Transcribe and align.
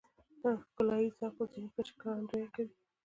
ښکلاييز 0.61 1.13
ذوق 1.19 1.37
او 1.41 1.45
ذهني 1.51 1.69
کچې 1.75 1.93
ښکارندويي 1.95 2.47
کوي. 2.55 2.73